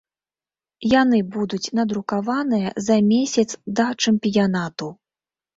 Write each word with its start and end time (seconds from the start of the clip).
Яны 1.01 1.19
будуць 1.35 1.73
надрукаваныя 1.79 2.73
за 2.87 2.97
месяц 3.13 3.47
да 3.81 3.87
чэмпіянату. 4.07 4.91